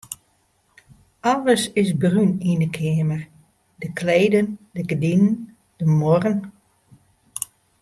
Alles 1.31 1.63
is 1.81 1.89
brún 2.01 2.31
yn 2.49 2.63
'e 2.63 2.69
keamer: 2.75 3.23
de 3.81 3.87
kleden, 3.99 4.47
de 4.75 4.81
gerdinen, 4.89 5.35
de 5.79 5.85
muorren. 5.97 6.39